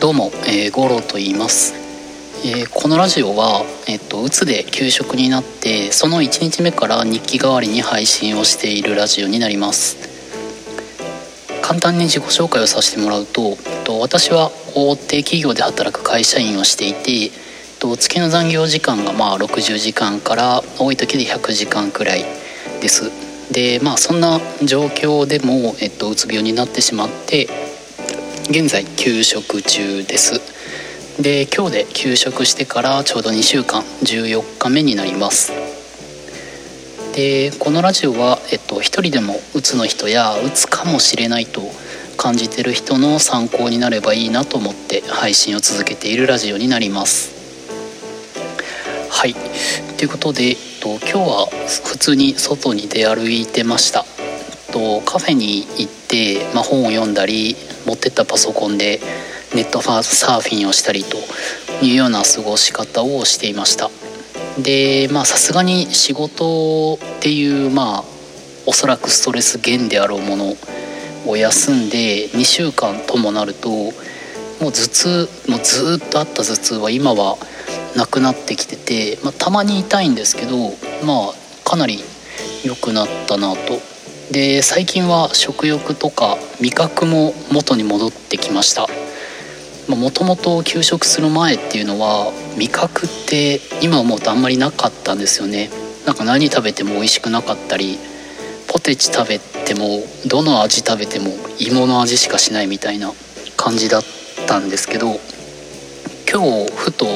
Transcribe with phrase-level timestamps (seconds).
[0.00, 1.74] どうも、えー、五郎と言います、
[2.46, 9.96] えーこのラジオは、えっとうつで休職になってその1日目から日記代わりに配信をしているラジオになります。
[11.62, 17.30] 簡単に自己紹介をさせてもらうとえっと私は大手企業で働く会社員をしていてえっ
[17.80, 22.24] と月の残業時間がまあ60時間から多い時で100時間くらい
[22.80, 23.10] です。
[23.52, 27.48] でまあそんな状況でも、えっと、うつ病になってしまって
[28.50, 30.40] 現在休職中です。
[31.20, 35.52] で今日で休職してからちょうど2週間14日目になります。
[37.14, 41.60] でこのラジオは、えっと、一人でもうつの人やうつかもしれないと
[42.16, 47.34] 感じてる人の参考になればいいなと思って配信を続けているラジオになります。
[49.10, 49.34] はい。
[49.98, 51.46] ということで、えっと、今日は
[51.84, 54.06] 普通に外に出歩いてました。
[54.18, 57.54] えっとカフェに行って、まあ、本を読んだり
[57.88, 59.00] 持ってったパソコンで
[59.54, 61.16] ネットファーサーフィンをしたりと
[61.82, 63.90] いうような過ごし方をしていました。
[64.62, 68.04] でまあさすがに仕事っていうまあ
[68.66, 70.54] おそらくストレス源であろうもの
[71.26, 73.92] を休んで2週間ともなるともう
[74.60, 77.36] 頭痛もうずっとあった頭痛は今は
[77.96, 80.56] なくなってきてて、まあ、たまに痛いんですけど
[81.06, 82.00] まあかなり
[82.64, 83.80] 良くなったなと
[84.30, 88.86] で最近は食欲とか味覚も元に戻ってきました。
[89.88, 95.70] もともと休職する前っていうのは味覚って今思うとあんまりなかったんですよね。
[96.04, 97.98] なんか何食べても美味しくなかったり
[98.66, 103.12] ポテチ食べてもどの味食べても芋の味しかしないみたいな
[103.56, 104.02] 感じだっ
[104.46, 105.18] たんですけど
[106.30, 107.06] 今日ふと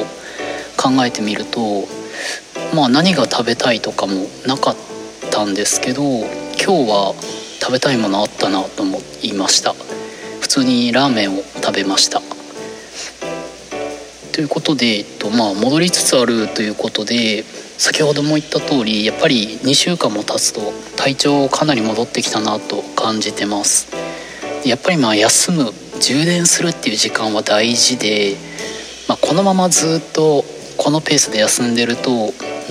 [0.77, 1.87] 考えてみると
[2.75, 4.13] まあ何が食べたいとかも
[4.47, 4.75] なかっ
[5.31, 6.03] たんですけど
[6.65, 7.13] 今日は
[7.59, 9.73] 食べたいものあったなと思いました。
[10.39, 12.21] 普通にラーメンを食べました。
[14.31, 20.61] ということで、えっとまあ、戻りつつあるということで先ほども言った通りやっぱり2週間も経つと
[20.95, 23.91] 体調かなり戻ってきたなと感じてます。
[24.65, 25.65] やっぱりまあ休む
[25.99, 28.37] 充電するっていう時間は大事で、
[29.09, 30.45] まあ、このままずっと
[30.77, 32.09] このペースで休んでると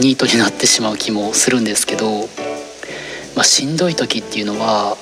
[0.00, 2.26] ニートになってしまう気もするんですけど、
[3.34, 4.96] まあ、しんどい時っていうのは、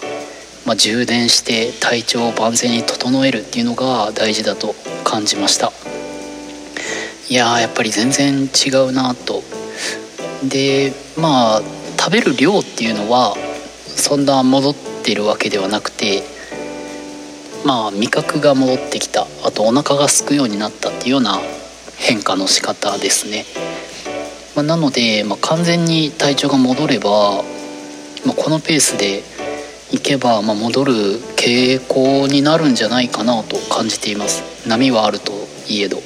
[0.67, 4.75] まあ、充電して体調を万全に整えるっていうのが大事だと
[5.05, 5.73] 感じました。
[7.29, 9.43] いやーやっぱり全然違うなと。
[10.49, 11.63] でまあ
[11.99, 13.37] 食べる量っていうのは
[13.87, 14.75] そんな戻っ
[15.05, 16.23] てるわけではなくて
[17.65, 19.27] まあ味覚が戻ってきた。
[19.45, 21.39] あとお腹が空くようになったっていうような
[22.01, 23.45] 変化の仕方ですね、
[24.57, 27.45] まあ、なので、まあ、完全に体調が戻れば、
[28.43, 29.23] このペースで
[29.93, 30.95] いけば、まあ、戻る
[31.37, 34.67] 傾向になるんじゃないかなと感じています。
[34.67, 35.33] 波はあると
[35.69, 35.99] いえど。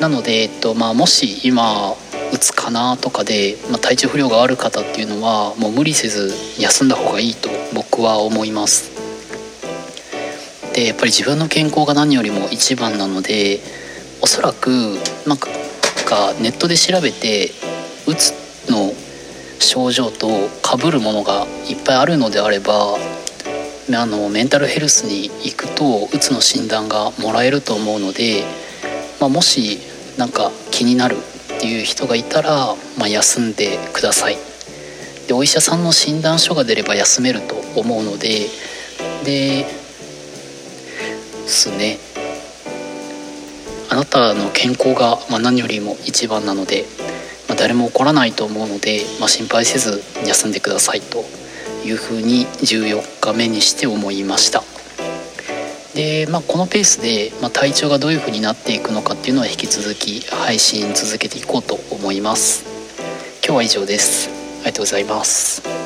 [0.00, 8.90] なので、えっとまあ、もし今うつかなとかで、まあ、体調不良がある方っていうのはもう無理せず休んだ方がいいと僕は思います。
[10.72, 13.60] でやっぱり自分の健康が何よりも一番なので
[14.22, 14.70] おそらく
[15.26, 15.48] なんか
[16.40, 17.50] ネットで調べて
[18.06, 18.32] うつ
[18.70, 18.94] の
[19.58, 20.28] 症状と
[20.62, 22.96] かぶるものがいっぱいあるのであれば
[23.90, 28.44] あのメンタルヘルスに行くとうつの診断がもらえると思うので、
[29.20, 29.78] まあ、もし
[30.18, 34.36] なんか気になるっていう人がいたら、まあ、休んでください。
[35.26, 38.46] でお医者さんの診断書が出れば休めると思うので
[39.24, 39.66] で
[41.46, 41.98] すね。
[43.90, 46.84] あなたの健康が、何よりも一番なので、
[47.48, 51.24] まあ、誰も怒らないと思うので、まあ、心配せず休んでくださいと
[51.84, 54.62] いうふうに14日目にして思いました。
[55.94, 62.64] で、まあ、このペースで、まあ、体調がどういうふうになっていくのかっていうのは引き続き配信続けていこうと思います。
[63.44, 64.28] 今日は以上です。
[64.28, 65.77] ありがとうございます。